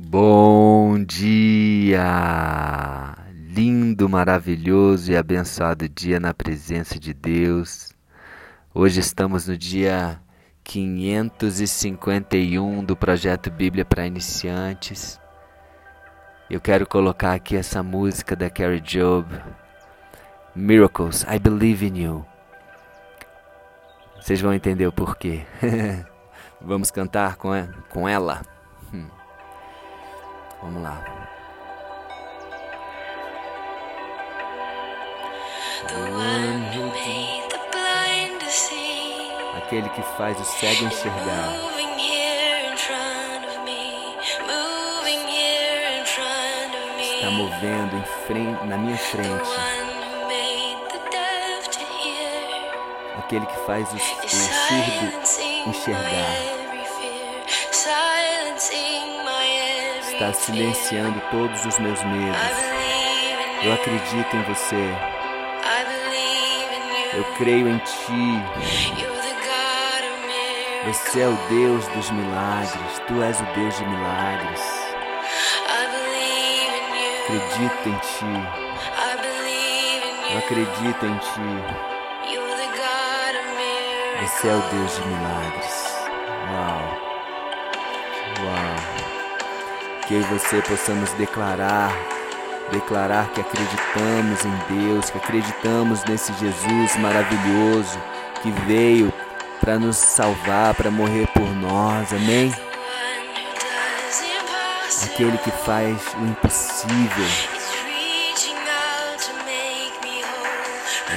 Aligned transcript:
Bom 0.00 1.02
dia! 1.02 3.16
Lindo, 3.32 4.08
maravilhoso 4.08 5.10
e 5.10 5.16
abençoado 5.16 5.88
dia 5.88 6.20
na 6.20 6.32
presença 6.32 7.00
de 7.00 7.12
Deus. 7.12 7.92
Hoje 8.72 9.00
estamos 9.00 9.48
no 9.48 9.56
dia 9.56 10.20
551 10.62 12.84
do 12.84 12.94
projeto 12.94 13.50
Bíblia 13.50 13.84
para 13.84 14.06
Iniciantes. 14.06 15.20
Eu 16.48 16.60
quero 16.60 16.86
colocar 16.86 17.32
aqui 17.32 17.56
essa 17.56 17.82
música 17.82 18.36
da 18.36 18.48
Carrie 18.48 18.80
Job, 18.80 19.26
Miracles, 20.54 21.24
I 21.24 21.40
Believe 21.40 21.84
in 21.84 22.04
You. 22.04 22.24
Vocês 24.20 24.40
vão 24.40 24.54
entender 24.54 24.86
o 24.86 24.92
porquê. 24.92 25.44
Vamos 26.62 26.92
cantar 26.92 27.34
com, 27.34 27.52
ela. 28.08 28.57
Vamos 30.60 30.82
lá. 30.82 31.00
Aquele 39.56 39.88
que 39.90 40.02
faz 40.16 40.40
o 40.40 40.44
cego 40.44 40.86
enxergar. 40.86 41.52
Está 47.00 47.30
movendo 47.30 47.96
em 47.96 48.04
frente, 48.26 48.66
na 48.66 48.78
minha 48.78 48.98
frente. 48.98 49.50
Aquele 53.18 53.46
que 53.46 53.56
faz 53.66 53.88
o, 53.92 53.96
o 53.96 54.28
surdo 54.28 55.68
enxergar. 55.68 56.57
Está 60.18 60.32
silenciando 60.32 61.22
todos 61.30 61.64
os 61.64 61.78
meus 61.78 62.02
medos. 62.02 62.36
Eu 63.62 63.72
acredito 63.72 64.36
em 64.36 64.42
você. 64.42 64.96
Eu 67.14 67.24
creio 67.36 67.68
em 67.68 67.78
ti. 67.78 68.42
Você 70.86 71.20
é 71.20 71.28
o 71.28 71.36
Deus 71.48 71.86
dos 71.88 72.10
milagres. 72.10 73.00
Tu 73.06 73.22
és 73.22 73.40
o 73.40 73.44
Deus 73.54 73.76
de 73.78 73.84
milagres. 73.86 74.60
Acredito 77.22 77.88
em 77.88 77.98
ti. 77.98 78.24
Eu 80.32 80.38
acredito 80.38 81.06
em 81.06 81.18
ti. 81.18 81.50
Você 84.20 84.48
é 84.48 84.54
o 84.54 84.60
Deus 84.62 84.96
de 84.96 85.06
milagres. 85.06 85.94
Uau. 86.50 86.82
Uau 88.44 88.67
que 90.08 90.14
eu 90.14 90.20
e 90.22 90.24
você 90.24 90.62
possamos 90.62 91.10
declarar, 91.12 91.92
declarar 92.72 93.30
que 93.30 93.42
acreditamos 93.42 94.42
em 94.42 94.86
Deus, 94.86 95.10
que 95.10 95.18
acreditamos 95.18 96.02
nesse 96.04 96.32
Jesus 96.32 96.96
maravilhoso 96.96 97.98
que 98.42 98.50
veio 98.66 99.12
para 99.60 99.78
nos 99.78 99.96
salvar, 99.96 100.74
para 100.74 100.90
morrer 100.90 101.26
por 101.28 101.46
nós. 101.56 102.10
Amém? 102.14 102.50
Aquele 105.04 105.36
que 105.38 105.50
faz 105.50 106.00
o 106.14 106.24
impossível. 106.24 107.26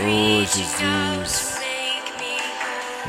Oh 0.03 0.45
Jesus. 0.45 1.51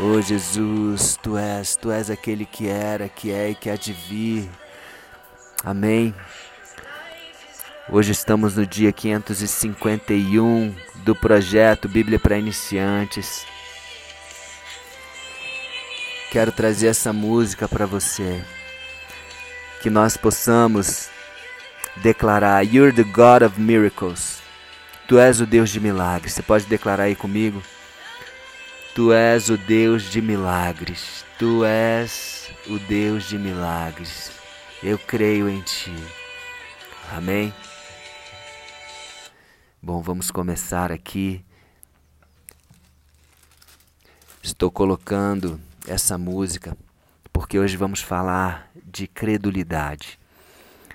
Oh 0.00 0.20
Jesus, 0.20 1.18
tu 1.20 1.36
és, 1.36 1.74
tu 1.74 1.90
és 1.90 2.08
aquele 2.08 2.46
que 2.46 2.68
era, 2.68 3.08
que 3.08 3.32
é 3.32 3.50
e 3.50 3.54
que 3.54 3.68
há 3.68 3.76
de 3.76 3.92
vir. 3.92 4.61
Amém. 5.64 6.12
Hoje 7.88 8.10
estamos 8.10 8.56
no 8.56 8.66
dia 8.66 8.92
551 8.92 10.74
do 11.04 11.14
projeto 11.14 11.88
Bíblia 11.88 12.18
para 12.18 12.36
Iniciantes. 12.36 13.46
Quero 16.32 16.50
trazer 16.50 16.88
essa 16.88 17.12
música 17.12 17.68
para 17.68 17.86
você. 17.86 18.42
Que 19.80 19.88
nós 19.88 20.16
possamos 20.16 21.08
declarar: 21.96 22.66
You're 22.66 22.92
the 22.92 23.04
God 23.04 23.42
of 23.42 23.60
miracles. 23.60 24.40
Tu 25.06 25.16
és 25.16 25.40
o 25.40 25.46
Deus 25.46 25.70
de 25.70 25.78
milagres. 25.78 26.32
Você 26.32 26.42
pode 26.42 26.66
declarar 26.66 27.04
aí 27.04 27.14
comigo? 27.14 27.62
Tu 28.96 29.12
és 29.12 29.48
o 29.48 29.56
Deus 29.56 30.10
de 30.10 30.20
milagres. 30.20 31.24
Tu 31.38 31.64
és 31.64 32.50
o 32.66 32.80
Deus 32.80 33.28
de 33.28 33.38
milagres. 33.38 34.41
Eu 34.84 34.98
creio 34.98 35.48
em 35.48 35.60
Ti. 35.60 35.94
Amém? 37.12 37.54
Bom, 39.80 40.02
vamos 40.02 40.28
começar 40.32 40.90
aqui. 40.90 41.44
Estou 44.42 44.72
colocando 44.72 45.60
essa 45.86 46.18
música 46.18 46.76
porque 47.32 47.60
hoje 47.60 47.76
vamos 47.76 48.02
falar 48.02 48.72
de 48.84 49.06
credulidade. 49.06 50.18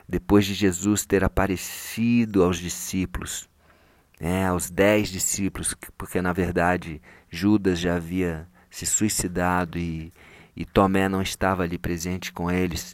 Depois 0.05 0.45
de 0.45 0.53
Jesus 0.53 1.05
ter 1.05 1.23
aparecido 1.23 2.43
aos 2.43 2.57
discípulos, 2.57 3.47
né, 4.19 4.47
aos 4.47 4.69
dez 4.69 5.07
discípulos, 5.07 5.73
porque 5.97 6.21
na 6.21 6.33
verdade 6.33 7.01
Judas 7.29 7.79
já 7.79 7.95
havia 7.95 8.49
se 8.69 8.85
suicidado 8.85 9.79
e, 9.79 10.11
e 10.57 10.65
Tomé 10.65 11.07
não 11.07 11.21
estava 11.21 11.63
ali 11.63 11.77
presente 11.77 12.33
com 12.33 12.51
eles 12.51 12.93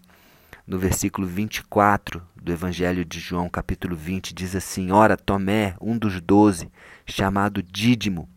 no 0.66 0.80
versículo 0.80 1.28
24 1.28 2.22
do 2.36 2.52
Evangelho 2.52 3.04
de 3.04 3.20
João, 3.20 3.50
capítulo 3.50 3.96
20, 3.96 4.34
diz 4.34 4.56
assim: 4.56 4.92
Ora, 4.92 5.18
Tomé, 5.18 5.76
um 5.82 5.98
dos 5.98 6.22
doze, 6.22 6.72
chamado 7.06 7.62
Dídimo, 7.62 8.30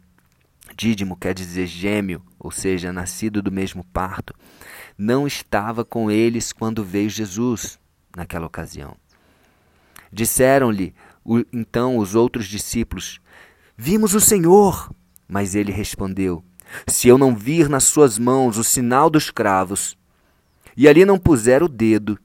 Dídimo 0.76 1.16
quer 1.16 1.32
dizer 1.32 1.66
gêmeo, 1.66 2.22
ou 2.38 2.50
seja, 2.50 2.92
nascido 2.92 3.41
do 3.41 3.53
mesmo 3.53 3.84
parto, 3.84 4.34
não 4.98 5.26
estava 5.26 5.84
com 5.84 6.10
eles 6.10 6.53
quando 6.53 6.84
veio 6.84 7.09
Jesus 7.09 7.78
naquela 8.16 8.47
ocasião. 8.47 8.97
Disseram-lhe 10.12 10.94
então 11.53 11.98
os 11.98 12.14
outros 12.14 12.47
discípulos: 12.47 13.20
Vimos 13.76 14.14
o 14.14 14.20
Senhor. 14.20 14.91
Mas 15.28 15.54
ele 15.54 15.72
respondeu: 15.72 16.44
Se 16.87 17.08
eu 17.08 17.19
não 17.19 17.34
vir 17.34 17.69
nas 17.69 17.84
suas 17.84 18.19
mãos 18.19 18.58
o 18.58 18.64
sinal 18.64 19.10
dos 19.10 19.31
cravos, 19.31 19.97
e 20.76 20.88
ali 20.88 21.04
não 21.04 21.19
puser 21.19 21.62
o 21.62 21.69
dedo, 21.69 22.19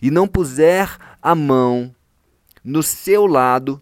e 0.00 0.10
não 0.10 0.26
puser 0.26 0.96
a 1.20 1.34
mão 1.34 1.94
no 2.64 2.82
seu 2.82 3.26
lado, 3.26 3.80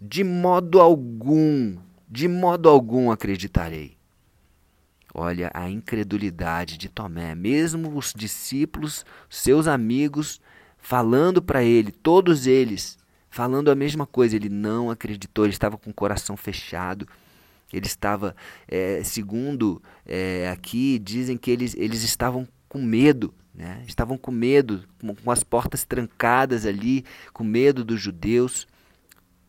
de 0.00 0.24
modo 0.24 0.80
algum, 0.80 1.76
de 2.08 2.26
modo 2.26 2.68
algum 2.68 3.10
acreditarei. 3.10 3.96
Olha 5.14 5.50
a 5.52 5.68
incredulidade 5.68 6.78
de 6.78 6.88
Tomé, 6.88 7.34
mesmo 7.34 7.96
os 7.96 8.14
discípulos, 8.16 9.04
seus 9.28 9.66
amigos, 9.66 10.40
falando 10.78 11.42
para 11.42 11.62
ele, 11.62 11.92
todos 11.92 12.46
eles, 12.46 12.98
falando 13.28 13.70
a 13.70 13.74
mesma 13.74 14.06
coisa, 14.06 14.34
ele 14.36 14.48
não 14.48 14.90
acreditou, 14.90 15.44
ele 15.44 15.52
estava 15.52 15.76
com 15.76 15.90
o 15.90 15.94
coração 15.94 16.36
fechado. 16.36 17.06
Ele 17.72 17.86
estava, 17.86 18.36
é, 18.68 19.02
segundo 19.02 19.82
é, 20.04 20.50
aqui, 20.50 20.98
dizem 20.98 21.38
que 21.38 21.50
eles, 21.50 21.74
eles 21.74 22.02
estavam 22.02 22.46
com 22.68 22.82
medo. 22.82 23.32
Né? 23.54 23.82
Estavam 23.86 24.16
com 24.16 24.30
medo, 24.30 24.84
com, 25.22 25.30
as 25.30 25.42
portas 25.44 25.84
trancadas 25.84 26.64
ali, 26.64 27.04
com 27.32 27.44
medo 27.44 27.84
dos 27.84 28.00
judeus. 28.00 28.66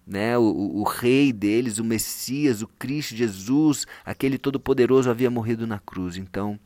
Né? 0.06 0.38
O, 0.38 0.42
o, 0.42 0.82
o 0.82 0.84
rei 0.84 1.32
deles, 1.32 1.78
o 1.78 1.84
Messias, 1.84 2.62
o 2.62 2.68
Cristo 2.68 3.16
Jesus, 3.16 3.86
aquele 4.06 4.38
todo-poderoso 4.38 5.10
havia 5.10 5.32
morrido 5.32 5.66
na 5.66 5.80
cruz. 5.80 6.18
Então, 6.18 6.60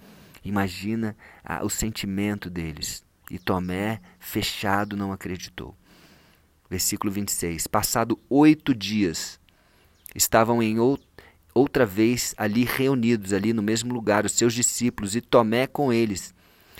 imagina 0.44 1.16
o 1.62 1.70
sentimento 1.70 2.50
deles. 2.50 3.06
E 3.30 3.38
Tomé, 3.38 4.02
fechado, 4.20 4.96
não 4.96 5.12
acreditou. 5.12 5.76
Versículo 6.70 7.11
26. 7.11 7.67
Passado 7.67 8.20
oito 8.29 8.73
dias, 8.73 9.40
estavam 10.16 10.64
em 10.64 10.78
outra 11.53 11.85
vez 11.85 12.34
ali 12.38 12.64
reunidos, 12.64 13.32
ali 13.32 13.53
no 13.53 13.61
mesmo 13.61 13.94
lugar, 13.94 14.26
os 14.26 14.32
seus 14.32 14.53
discípulos, 14.53 15.16
e 15.16 15.22
Tomé 15.22 15.67
com 15.67 15.94
eles 15.94 16.34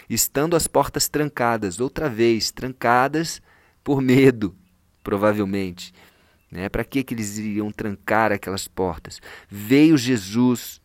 estando 0.09 0.56
as 0.56 0.68
portas 0.68 1.09
trancadas, 1.09 1.80
outra 1.80 2.09
vez, 2.09 2.51
trancadas 2.51 3.42
por 3.83 4.01
medo, 4.01 4.56
provavelmente. 5.04 5.94
Né? 6.51 6.69
Para 6.69 6.83
que, 6.83 7.04
que 7.04 7.13
eles 7.13 7.38
iriam 7.38 7.71
trancar 7.71 8.31
aquelas 8.31 8.68
portas? 8.68 9.19
Veio 9.50 9.98
Jesus, 9.98 10.81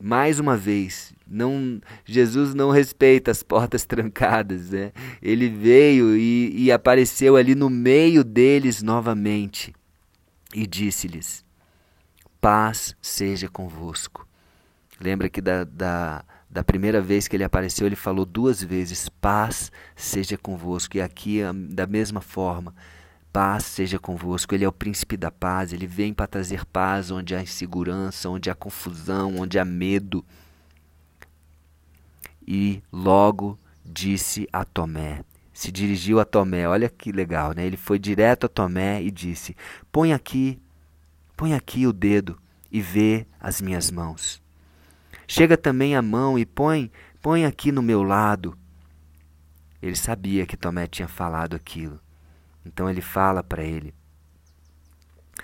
mais 0.00 0.38
uma 0.40 0.56
vez, 0.56 1.14
não, 1.26 1.80
Jesus 2.04 2.54
não 2.54 2.70
respeita 2.70 3.30
as 3.30 3.42
portas 3.42 3.84
trancadas. 3.86 4.70
Né? 4.70 4.92
Ele 5.22 5.48
veio 5.48 6.16
e, 6.16 6.64
e 6.64 6.72
apareceu 6.72 7.36
ali 7.36 7.54
no 7.54 7.70
meio 7.70 8.22
deles 8.22 8.82
novamente 8.82 9.74
e 10.54 10.66
disse-lhes: 10.66 11.44
Paz 12.40 12.96
seja 13.00 13.48
convosco. 13.48 14.26
Lembra 15.00 15.28
que 15.28 15.40
da, 15.40 15.64
da 15.64 16.24
Da 16.48 16.64
primeira 16.64 17.00
vez 17.00 17.28
que 17.28 17.36
ele 17.36 17.44
apareceu, 17.44 17.86
ele 17.86 17.96
falou 17.96 18.24
duas 18.24 18.62
vezes: 18.62 19.08
Paz 19.08 19.70
seja 19.94 20.38
convosco. 20.38 20.96
E 20.96 21.00
aqui, 21.00 21.40
da 21.70 21.86
mesma 21.86 22.20
forma, 22.20 22.74
paz 23.32 23.64
seja 23.64 23.98
convosco. 23.98 24.54
Ele 24.54 24.64
é 24.64 24.68
o 24.68 24.72
príncipe 24.72 25.16
da 25.16 25.30
paz. 25.30 25.72
Ele 25.72 25.86
vem 25.86 26.14
para 26.14 26.26
trazer 26.26 26.64
paz 26.64 27.10
onde 27.10 27.34
há 27.34 27.42
insegurança, 27.42 28.30
onde 28.30 28.48
há 28.48 28.54
confusão, 28.54 29.36
onde 29.38 29.58
há 29.58 29.64
medo. 29.64 30.24
E 32.46 32.82
logo 32.92 33.58
disse 33.84 34.48
a 34.52 34.64
Tomé: 34.64 35.22
se 35.56 35.72
dirigiu 35.72 36.20
a 36.20 36.24
Tomé. 36.26 36.68
Olha 36.68 36.90
que 36.90 37.10
legal, 37.10 37.54
né? 37.54 37.64
Ele 37.64 37.78
foi 37.78 37.98
direto 37.98 38.44
a 38.44 38.48
Tomé 38.48 39.02
e 39.02 39.10
disse: 39.10 39.56
Põe 39.90 40.12
aqui, 40.12 40.60
põe 41.34 41.54
aqui 41.54 41.86
o 41.86 41.94
dedo 41.94 42.38
e 42.70 42.80
vê 42.82 43.26
as 43.40 43.58
minhas 43.62 43.90
mãos. 43.90 44.42
Chega 45.26 45.56
também 45.56 45.96
a 45.96 46.02
mão 46.02 46.38
e 46.38 46.46
põe, 46.46 46.90
põe 47.20 47.44
aqui 47.44 47.72
no 47.72 47.82
meu 47.82 48.02
lado. 48.02 48.56
Ele 49.82 49.96
sabia 49.96 50.46
que 50.46 50.56
Tomé 50.56 50.86
tinha 50.86 51.08
falado 51.08 51.54
aquilo. 51.54 52.00
Então 52.64 52.88
ele 52.88 53.00
fala 53.00 53.42
para 53.42 53.64
ele: 53.64 53.94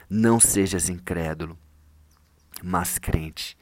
Não 0.08 0.40
sejas 0.40 0.88
incrédulo, 0.88 1.58
mas 2.62 2.98
crente. 2.98 3.56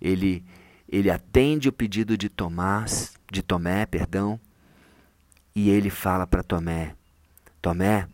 Ele 0.00 0.44
ele 0.92 1.10
atende 1.10 1.70
o 1.70 1.72
pedido 1.72 2.18
de 2.18 2.28
Tomás, 2.28 3.14
de 3.32 3.42
Tomé, 3.42 3.86
perdão, 3.86 4.38
e 5.54 5.70
ele 5.70 5.88
fala 5.88 6.26
para 6.26 6.42
Tomé: 6.42 6.94
Tomé, 7.62 8.06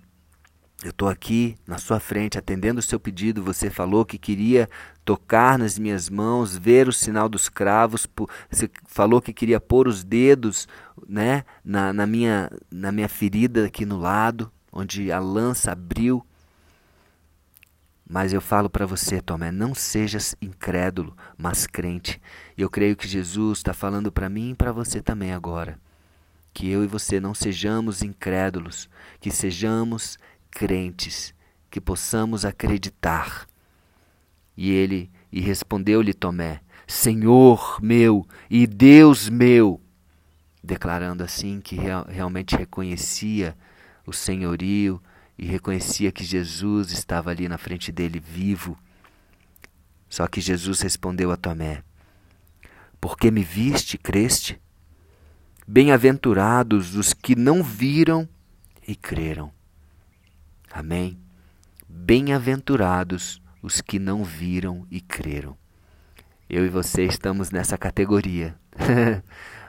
eu 0.85 0.91
estou 0.91 1.09
aqui 1.09 1.57
na 1.67 1.77
sua 1.77 1.99
frente 1.99 2.39
atendendo 2.39 2.79
o 2.79 2.83
seu 2.83 3.01
pedido. 3.01 3.43
Você 3.43 3.69
falou 3.69 4.05
que 4.05 4.17
queria 4.17 4.69
tocar 5.05 5.59
nas 5.59 5.77
minhas 5.77 6.09
mãos, 6.09 6.57
ver 6.57 6.87
o 6.87 6.93
sinal 6.93 7.29
dos 7.29 7.49
cravos. 7.49 8.07
Você 8.49 8.71
falou 8.87 9.21
que 9.21 9.33
queria 9.33 9.59
pôr 9.59 9.89
os 9.89 10.05
dedos 10.05 10.69
né, 11.09 11.45
na, 11.65 11.93
na, 11.93 12.07
minha, 12.07 12.49
na 12.71 12.93
minha 12.93 13.09
ferida 13.09 13.67
aqui 13.67 13.85
no 13.85 13.99
lado, 13.99 14.53
onde 14.73 15.11
a 15.11 15.19
lança 15.19 15.73
abriu. 15.73 16.25
Mas 18.09 18.33
eu 18.33 18.41
falo 18.41 18.71
para 18.71 18.87
você, 18.87 19.21
Tomé, 19.21 19.51
não 19.51 19.75
sejas 19.75 20.37
incrédulo, 20.41 21.17
mas 21.37 21.67
crente. 21.67 22.21
E 22.57 22.63
eu 22.63 22.71
creio 22.71 22.97
que 22.97 23.09
Jesus 23.09 23.59
está 23.59 23.75
falando 23.75 24.13
para 24.13 24.29
mim 24.29 24.51
e 24.51 24.55
para 24.55 24.71
você 24.71 25.03
também 25.03 25.33
agora 25.33 25.77
que 26.59 26.69
eu 26.69 26.83
e 26.83 26.89
você 26.89 27.21
não 27.21 27.35
sejamos 27.35 28.03
incrédulos, 28.03 28.89
que 29.21 29.31
sejamos 29.31 30.19
crentes, 30.51 31.35
que 31.71 31.81
possamos 31.81 32.45
acreditar. 32.45 33.47
E 34.57 34.71
ele 34.71 35.11
e 35.31 35.41
respondeu-lhe 35.41 36.13
Tomé: 36.13 36.61
Senhor 36.87 37.79
meu 37.83 38.27
e 38.51 38.67
Deus 38.67 39.29
meu, 39.29 39.81
declarando 40.63 41.23
assim 41.23 41.61
que 41.61 41.77
real, 41.77 42.07
realmente 42.09 42.57
reconhecia 42.57 43.57
o 44.07 44.13
senhorio 44.13 45.01
e 45.39 45.47
reconhecia 45.47 46.11
que 46.11 46.25
Jesus 46.25 46.91
estava 46.91 47.31
ali 47.31 47.49
na 47.49 47.59
frente 47.59 47.93
dele 47.93 48.19
vivo. 48.19 48.77
Só 50.09 50.27
que 50.27 50.41
Jesus 50.41 50.81
respondeu 50.81 51.31
a 51.31 51.37
Tomé: 51.37 51.83
Porque 53.01 53.31
me 53.31 53.45
viste, 53.45 53.99
creste? 53.99 54.61
Bem-aventurados 55.67 56.97
os 56.97 57.13
que 57.13 57.37
não 57.37 57.63
viram 57.63 58.27
e 58.87 58.97
creram. 58.97 59.53
Amém? 60.73 61.19
Bem-aventurados 61.89 63.41
os 63.63 63.81
que 63.81 63.99
não 63.99 64.23
viram 64.23 64.87
e 64.91 65.01
creram. 65.01 65.57
Eu 66.49 66.65
e 66.65 66.69
você 66.69 67.05
estamos 67.05 67.51
nessa 67.51 67.77
categoria. 67.77 68.55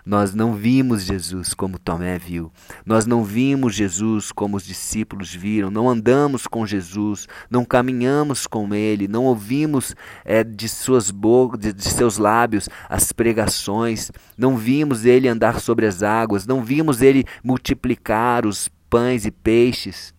Nós 0.06 0.34
não 0.34 0.54
vimos 0.56 1.04
Jesus 1.04 1.54
como 1.54 1.78
Tomé 1.78 2.18
viu. 2.18 2.52
Nós 2.86 3.06
não 3.06 3.24
vimos 3.24 3.76
Jesus 3.76 4.32
como 4.32 4.58
os 4.58 4.64
discípulos 4.64 5.34
viram. 5.34 5.70
Não 5.70 5.90
andamos 5.90 6.48
com 6.48 6.66
Jesus. 6.66 7.28
Não 7.50 7.64
caminhamos 7.64 8.48
com 8.48 8.74
Ele. 8.74 9.08
Não 9.08 9.26
ouvimos 9.26 9.96
é, 10.26 10.44
de 10.44 10.68
suas 10.68 11.12
bocas, 11.12 11.60
de, 11.60 11.74
de 11.74 11.84
seus 11.84 12.18
lábios 12.18 12.68
as 12.90 13.12
pregações. 13.12 14.12
Não 14.38 14.58
vimos 14.58 15.06
Ele 15.06 15.28
andar 15.28 15.60
sobre 15.60 15.86
as 15.86 16.02
águas. 16.02 16.48
Não 16.48 16.64
vimos 16.64 17.02
Ele 17.02 17.26
multiplicar 17.44 18.46
os 18.46 18.70
pães 18.90 19.26
e 19.26 19.32
peixes. 19.32 20.14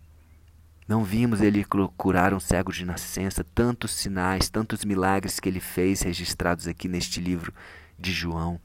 Não 0.91 1.05
vimos 1.05 1.39
ele 1.39 1.63
curar 1.95 2.33
um 2.33 2.39
cego 2.41 2.69
de 2.69 2.83
nascença, 2.83 3.45
tantos 3.55 3.91
sinais, 3.91 4.49
tantos 4.49 4.83
milagres 4.83 5.39
que 5.39 5.47
ele 5.47 5.61
fez 5.61 6.01
registrados 6.01 6.67
aqui 6.67 6.89
neste 6.89 7.21
livro 7.21 7.53
de 7.97 8.11
João. 8.11 8.59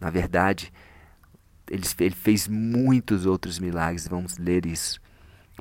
Na 0.00 0.10
verdade, 0.10 0.72
ele, 1.70 1.84
fez 2.10 2.48
muitos 2.48 3.24
outros 3.24 3.60
milagres, 3.60 4.08
vamos 4.08 4.36
ler 4.36 4.66
isso. 4.66 5.00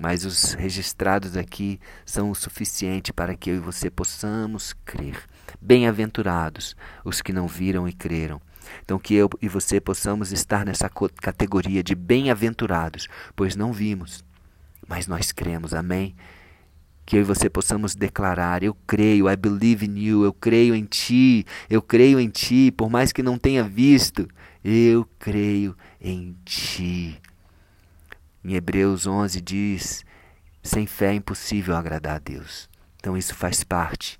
Mas 0.01 0.25
os 0.25 0.53
registrados 0.53 1.37
aqui 1.37 1.79
são 2.03 2.31
o 2.31 2.35
suficiente 2.35 3.13
para 3.13 3.35
que 3.35 3.51
eu 3.51 3.57
e 3.57 3.59
você 3.59 3.87
possamos 3.87 4.73
crer. 4.83 5.29
Bem-aventurados 5.61 6.75
os 7.03 7.21
que 7.21 7.31
não 7.31 7.47
viram 7.47 7.87
e 7.87 7.93
creram. 7.93 8.41
Então, 8.81 8.97
que 8.97 9.13
eu 9.13 9.29
e 9.39 9.47
você 9.47 9.79
possamos 9.79 10.31
estar 10.31 10.65
nessa 10.65 10.89
categoria 10.89 11.83
de 11.83 11.93
bem-aventurados, 11.93 13.07
pois 13.35 13.55
não 13.55 13.71
vimos, 13.71 14.24
mas 14.87 15.07
nós 15.07 15.31
cremos. 15.31 15.73
Amém? 15.73 16.15
que 17.05 17.15
eu 17.15 17.21
e 17.21 17.23
você 17.23 17.49
possamos 17.49 17.95
declarar: 17.95 18.63
Eu 18.63 18.73
creio, 18.87 19.29
I 19.29 19.35
believe 19.35 19.85
in 19.85 19.97
you, 19.97 20.23
eu 20.23 20.33
creio 20.33 20.73
em 20.73 20.85
ti, 20.85 21.45
eu 21.69 21.81
creio 21.81 22.19
em 22.19 22.29
ti, 22.29 22.71
por 22.71 22.89
mais 22.89 23.11
que 23.11 23.21
não 23.21 23.37
tenha 23.37 23.63
visto, 23.63 24.27
eu 24.63 25.07
creio 25.19 25.77
em 26.01 26.35
ti. 26.43 27.21
Em 28.43 28.53
Hebreus 28.55 29.05
11 29.05 29.39
diz: 29.39 30.05
Sem 30.63 30.87
fé 30.87 31.11
é 31.11 31.15
impossível 31.15 31.75
agradar 31.75 32.15
a 32.15 32.19
Deus. 32.19 32.67
Então 32.97 33.15
isso 33.15 33.35
faz 33.35 33.63
parte 33.63 34.19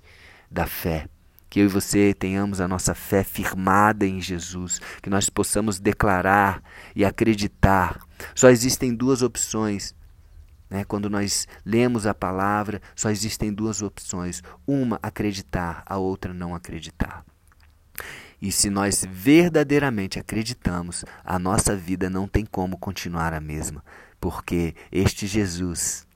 da 0.50 0.66
fé. 0.66 1.08
Que 1.48 1.60
eu 1.60 1.64
e 1.64 1.68
você 1.68 2.12
tenhamos 2.12 2.60
a 2.60 2.68
nossa 2.68 2.94
fé 2.94 3.24
firmada 3.24 4.06
em 4.06 4.20
Jesus, 4.20 4.80
que 5.00 5.08
nós 5.08 5.30
possamos 5.30 5.78
declarar 5.78 6.62
e 6.94 7.04
acreditar. 7.04 8.00
Só 8.34 8.50
existem 8.50 8.94
duas 8.94 9.22
opções 9.22 9.94
né? 10.68 10.84
Quando 10.84 11.08
nós 11.08 11.46
lemos 11.64 12.06
a 12.06 12.14
palavra, 12.14 12.80
só 12.94 13.10
existem 13.10 13.52
duas 13.52 13.82
opções: 13.82 14.42
uma 14.66 14.98
acreditar, 15.02 15.82
a 15.86 15.96
outra 15.96 16.34
não 16.34 16.54
acreditar. 16.54 17.24
E 18.40 18.52
se 18.52 18.68
nós 18.68 19.04
verdadeiramente 19.08 20.18
acreditamos, 20.18 21.04
a 21.24 21.38
nossa 21.38 21.74
vida 21.74 22.10
não 22.10 22.28
tem 22.28 22.44
como 22.44 22.76
continuar 22.76 23.32
a 23.32 23.40
mesma, 23.40 23.82
porque 24.20 24.74
este 24.92 25.26
Jesus, 25.26 26.06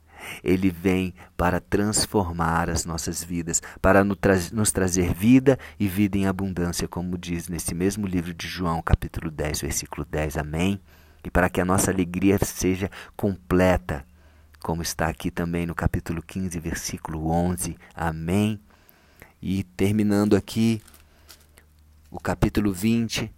ele 0.45 0.71
vem 0.71 1.15
para 1.35 1.61
transformar 1.61 2.69
as 2.69 2.85
nossas 2.85 3.25
vidas, 3.25 3.63
para 3.81 4.05
nos 4.05 4.71
trazer 4.71 5.15
vida 5.15 5.59
e 5.79 5.89
vida 5.89 6.19
em 6.19 6.27
abundância, 6.27 6.87
como 6.87 7.17
diz 7.17 7.49
nesse 7.49 7.75
mesmo 7.75 8.07
livro 8.07 8.35
de 8.35 8.47
João, 8.47 8.83
capítulo 8.83 9.31
10, 9.31 9.63
versículo 9.63 10.05
10. 10.05 10.37
Amém? 10.37 10.79
E 11.25 11.31
para 11.31 11.49
que 11.49 11.61
a 11.61 11.65
nossa 11.65 11.91
alegria 11.91 12.39
seja 12.45 12.91
completa, 13.17 14.05
como 14.61 14.83
está 14.83 15.09
aqui 15.09 15.31
também 15.31 15.67
no 15.67 15.75
capítulo 15.75 16.23
15, 16.23 16.61
versículo 16.61 17.29
11. 17.29 17.77
Amém. 17.95 18.61
E 19.41 19.65
terminando 19.65 20.37
aqui 20.37 20.83
o 22.11 22.21
capítulo 22.21 22.73
20, 22.73 23.33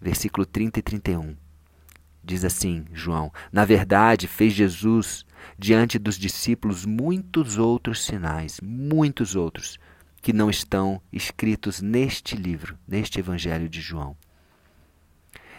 versículo 0.00 0.46
30 0.46 0.78
e 0.78 0.82
31. 0.82 1.36
Diz 2.24 2.44
assim, 2.44 2.86
João: 2.92 3.32
Na 3.52 3.64
verdade, 3.64 4.26
fez 4.26 4.52
Jesus 4.54 5.26
diante 5.58 5.98
dos 5.98 6.16
discípulos 6.16 6.86
muitos 6.86 7.58
outros 7.58 8.04
sinais, 8.04 8.58
muitos 8.62 9.34
outros, 9.36 9.78
que 10.22 10.32
não 10.32 10.48
estão 10.48 11.02
escritos 11.12 11.82
neste 11.82 12.36
livro, 12.36 12.78
neste 12.86 13.18
Evangelho 13.18 13.68
de 13.68 13.80
João. 13.80 14.16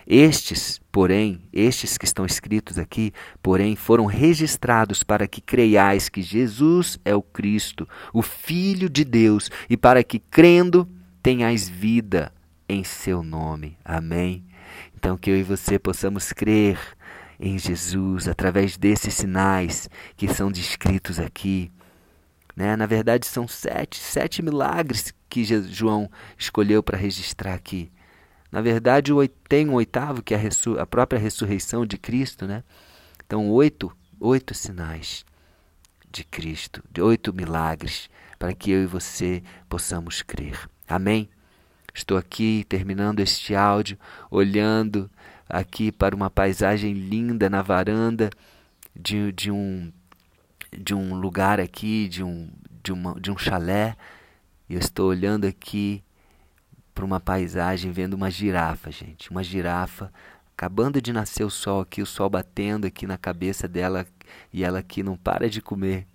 Estes, 0.05 0.81
porém, 0.91 1.41
estes 1.51 1.97
que 1.97 2.05
estão 2.05 2.25
escritos 2.25 2.77
aqui, 2.77 3.13
porém, 3.41 3.75
foram 3.75 4.05
registrados 4.05 5.03
para 5.03 5.27
que 5.27 5.41
creiais 5.41 6.09
que 6.09 6.21
Jesus 6.21 6.99
é 7.05 7.15
o 7.15 7.21
Cristo, 7.21 7.87
o 8.13 8.21
Filho 8.21 8.89
de 8.89 9.03
Deus, 9.03 9.49
e 9.69 9.77
para 9.77 10.03
que, 10.03 10.19
crendo, 10.19 10.87
tenhais 11.21 11.69
vida 11.69 12.33
em 12.67 12.83
seu 12.83 13.23
nome. 13.23 13.77
Amém. 13.83 14.43
Então, 14.95 15.17
que 15.17 15.29
eu 15.29 15.37
e 15.37 15.43
você 15.43 15.79
possamos 15.79 16.33
crer 16.33 16.77
em 17.39 17.57
Jesus 17.57 18.27
através 18.27 18.77
desses 18.77 19.13
sinais 19.13 19.89
que 20.15 20.27
são 20.27 20.51
descritos 20.51 21.19
aqui. 21.19 21.71
Né? 22.55 22.75
Na 22.75 22.85
verdade, 22.85 23.25
são 23.25 23.47
sete, 23.47 23.97
sete 23.97 24.41
milagres 24.41 25.13
que 25.29 25.43
João 25.43 26.09
escolheu 26.37 26.83
para 26.83 26.97
registrar 26.97 27.53
aqui. 27.53 27.91
Na 28.53 28.61
verdade, 28.61 29.11
tem 29.49 29.67
um 29.67 29.73
oitavo, 29.73 30.21
que 30.21 30.31
é 30.31 30.37
a, 30.37 30.81
a 30.83 30.85
própria 30.85 31.19
ressurreição 31.19 31.87
de 31.87 31.97
Cristo, 31.97 32.45
né? 32.45 32.63
Então, 33.25 33.49
oito, 33.49 33.91
oito 34.19 34.53
sinais 34.53 35.25
de 36.11 36.23
Cristo, 36.23 36.83
de 36.91 37.01
oito 37.01 37.33
milagres, 37.33 38.11
para 38.37 38.53
que 38.53 38.69
eu 38.69 38.83
e 38.83 38.85
você 38.85 39.41
possamos 39.67 40.21
crer. 40.21 40.69
Amém? 40.87 41.27
Estou 41.95 42.15
aqui 42.15 42.63
terminando 42.69 43.21
este 43.21 43.55
áudio, 43.55 43.97
olhando 44.29 45.09
aqui 45.49 45.91
para 45.91 46.15
uma 46.15 46.29
paisagem 46.29 46.93
linda 46.93 47.49
na 47.49 47.63
varanda 47.63 48.29
de, 48.95 49.31
de, 49.31 49.49
um, 49.49 49.91
de 50.71 50.93
um 50.93 51.15
lugar 51.15 51.59
aqui, 51.59 52.07
de 52.07 52.23
um, 52.23 52.51
de, 52.83 52.93
uma, 52.93 53.19
de 53.19 53.31
um 53.31 53.37
chalé. 53.37 53.97
E 54.69 54.75
eu 54.75 54.79
estou 54.79 55.09
olhando 55.09 55.45
aqui 55.45 56.03
para 56.93 57.05
uma 57.05 57.19
paisagem, 57.19 57.91
vendo 57.91 58.13
uma 58.13 58.29
girafa, 58.29 58.91
gente. 58.91 59.31
Uma 59.31 59.43
girafa 59.43 60.11
acabando 60.55 61.01
de 61.01 61.11
nascer 61.11 61.43
o 61.43 61.49
sol 61.49 61.81
aqui, 61.81 62.01
o 62.01 62.05
sol 62.05 62.29
batendo 62.29 62.85
aqui 62.85 63.07
na 63.07 63.17
cabeça 63.17 63.67
dela 63.67 64.05
e 64.51 64.63
ela 64.63 64.79
aqui 64.79 65.01
não 65.01 65.17
para 65.17 65.49
de 65.49 65.61
comer 65.61 66.07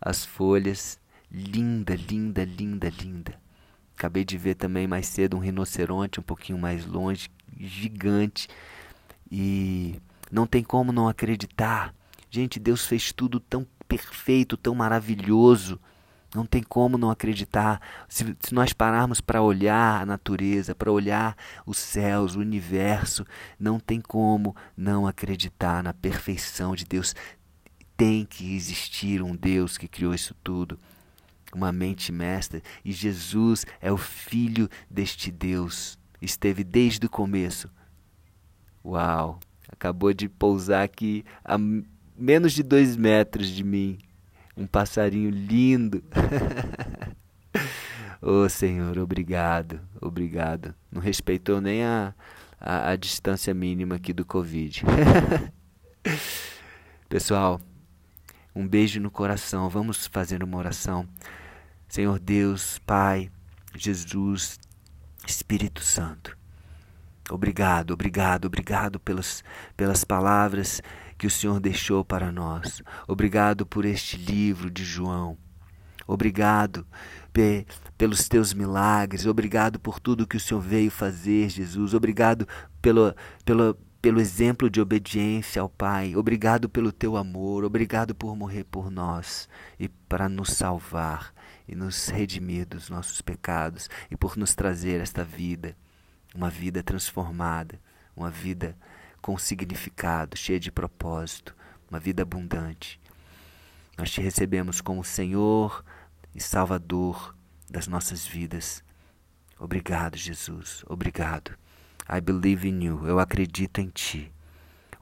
as 0.00 0.24
folhas. 0.24 1.00
Linda, 1.30 1.94
linda, 1.94 2.44
linda, 2.44 2.88
linda. 2.88 3.34
Acabei 3.96 4.24
de 4.24 4.36
ver 4.36 4.54
também 4.54 4.86
mais 4.86 5.06
cedo 5.06 5.36
um 5.36 5.40
rinoceronte 5.40 6.20
um 6.20 6.22
pouquinho 6.22 6.58
mais 6.58 6.84
longe, 6.86 7.30
gigante. 7.58 8.48
E 9.30 10.00
não 10.30 10.46
tem 10.46 10.62
como 10.62 10.92
não 10.92 11.08
acreditar. 11.08 11.94
Gente, 12.30 12.60
Deus 12.60 12.86
fez 12.86 13.12
tudo 13.12 13.40
tão 13.40 13.66
perfeito, 13.88 14.56
tão 14.56 14.74
maravilhoso. 14.74 15.80
Não 16.34 16.44
tem 16.44 16.62
como 16.62 16.98
não 16.98 17.10
acreditar. 17.10 17.80
Se, 18.08 18.36
se 18.40 18.54
nós 18.54 18.72
pararmos 18.72 19.20
para 19.20 19.42
olhar 19.42 20.02
a 20.02 20.06
natureza, 20.06 20.74
para 20.74 20.90
olhar 20.90 21.36
os 21.64 21.78
céus, 21.78 22.34
o 22.34 22.40
universo, 22.40 23.24
não 23.58 23.78
tem 23.78 24.00
como 24.00 24.54
não 24.76 25.06
acreditar 25.06 25.82
na 25.82 25.94
perfeição 25.94 26.74
de 26.74 26.84
Deus. 26.84 27.14
Tem 27.96 28.24
que 28.24 28.54
existir 28.54 29.22
um 29.22 29.34
Deus 29.34 29.78
que 29.78 29.88
criou 29.88 30.12
isso 30.12 30.34
tudo, 30.44 30.78
uma 31.54 31.72
mente 31.72 32.12
mestra, 32.12 32.62
e 32.84 32.92
Jesus 32.92 33.64
é 33.80 33.90
o 33.90 33.96
filho 33.96 34.68
deste 34.90 35.30
Deus. 35.30 35.98
Esteve 36.20 36.62
desde 36.62 37.06
o 37.06 37.10
começo. 37.10 37.70
Uau! 38.84 39.40
Acabou 39.68 40.12
de 40.12 40.28
pousar 40.28 40.84
aqui 40.84 41.24
a 41.44 41.56
menos 42.16 42.52
de 42.52 42.62
dois 42.62 42.96
metros 42.96 43.48
de 43.48 43.64
mim 43.64 43.98
um 44.56 44.66
passarinho 44.66 45.30
lindo. 45.30 46.02
oh 48.22 48.48
Senhor, 48.48 48.98
obrigado, 48.98 49.80
obrigado. 50.00 50.74
Não 50.90 51.00
respeitou 51.00 51.60
nem 51.60 51.84
a, 51.84 52.14
a, 52.58 52.90
a 52.90 52.96
distância 52.96 53.52
mínima 53.52 53.96
aqui 53.96 54.12
do 54.12 54.24
Covid. 54.24 54.82
Pessoal, 57.08 57.60
um 58.54 58.66
beijo 58.66 59.00
no 59.00 59.10
coração. 59.10 59.68
Vamos 59.68 60.06
fazer 60.06 60.42
uma 60.42 60.56
oração. 60.56 61.06
Senhor 61.88 62.18
Deus, 62.18 62.78
Pai, 62.80 63.30
Jesus, 63.74 64.58
Espírito 65.26 65.82
Santo. 65.82 66.36
Obrigado, 67.30 67.90
obrigado, 67.90 68.44
obrigado 68.44 69.00
pelas, 69.00 69.42
pelas 69.76 70.04
palavras 70.04 70.80
que 71.16 71.26
o 71.26 71.30
Senhor 71.30 71.60
deixou 71.60 72.04
para 72.04 72.30
nós. 72.30 72.82
Obrigado 73.06 73.64
por 73.66 73.84
este 73.84 74.16
livro 74.16 74.70
de 74.70 74.84
João. 74.84 75.36
Obrigado 76.06 76.86
pe 77.32 77.66
pelos 77.96 78.28
teus 78.28 78.52
milagres. 78.52 79.26
Obrigado 79.26 79.80
por 79.80 79.98
tudo 79.98 80.26
que 80.26 80.36
o 80.36 80.40
Senhor 80.40 80.60
veio 80.60 80.90
fazer, 80.90 81.48
Jesus. 81.48 81.94
Obrigado 81.94 82.46
pelo, 82.82 83.14
pelo, 83.44 83.74
pelo 84.02 84.20
exemplo 84.20 84.68
de 84.68 84.80
obediência 84.80 85.62
ao 85.62 85.68
Pai. 85.68 86.14
Obrigado 86.14 86.68
pelo 86.68 86.92
teu 86.92 87.16
amor. 87.16 87.64
Obrigado 87.64 88.14
por 88.14 88.36
morrer 88.36 88.64
por 88.64 88.90
nós 88.90 89.48
e 89.80 89.88
para 89.88 90.28
nos 90.28 90.50
salvar 90.50 91.32
e 91.66 91.74
nos 91.74 92.08
redimir 92.08 92.66
dos 92.66 92.90
nossos 92.90 93.20
pecados 93.22 93.88
e 94.10 94.16
por 94.16 94.36
nos 94.36 94.54
trazer 94.54 95.00
esta 95.00 95.24
vida, 95.24 95.74
uma 96.34 96.50
vida 96.50 96.82
transformada, 96.82 97.80
uma 98.14 98.30
vida 98.30 98.76
com 99.26 99.36
significado, 99.36 100.36
cheia 100.36 100.60
de 100.60 100.70
propósito, 100.70 101.52
uma 101.90 101.98
vida 101.98 102.22
abundante. 102.22 103.00
Nós 103.98 104.08
te 104.08 104.20
recebemos 104.20 104.80
como 104.80 105.02
Senhor 105.02 105.84
e 106.32 106.40
Salvador 106.40 107.34
das 107.68 107.88
nossas 107.88 108.24
vidas. 108.24 108.84
Obrigado, 109.58 110.16
Jesus. 110.16 110.84
Obrigado. 110.86 111.58
I 112.08 112.20
believe 112.20 112.68
in 112.68 112.84
you. 112.84 113.04
Eu 113.04 113.18
acredito 113.18 113.80
em 113.80 113.88
ti. 113.88 114.32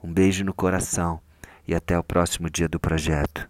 Um 0.01 0.11
beijo 0.11 0.43
no 0.43 0.55
coração 0.55 1.21
e 1.67 1.75
até 1.75 1.95
o 1.95 2.03
próximo 2.03 2.49
dia 2.49 2.67
do 2.67 2.79
projeto. 2.79 3.47